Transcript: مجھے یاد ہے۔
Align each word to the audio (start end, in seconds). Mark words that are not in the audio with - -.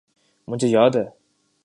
مجھے 0.47 0.67
یاد 0.67 0.95
ہے۔ 0.95 1.05